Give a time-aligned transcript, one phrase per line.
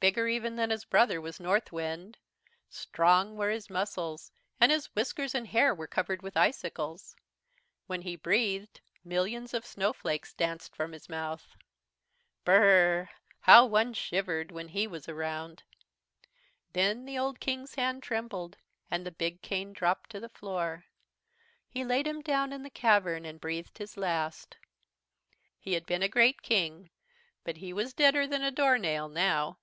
[0.00, 2.16] "Bigger even than his brother was Northwind.
[2.70, 7.14] Strong were his muscles, and his whiskers and hair were covered with icicles.
[7.86, 11.54] When he breathed, millions of snowflakes danced from his mouth.
[12.46, 13.10] "Brrrrrrr!!
[13.40, 15.64] how one shivered when he was around.
[16.72, 18.56] "Then the old King's hand trembled
[18.90, 20.86] and the big cane dropped to the floor.
[21.68, 24.56] He laid him down in the cavern and breathed his last.
[25.58, 26.88] He had been a great King
[27.44, 29.58] but he was deader than a doornail now.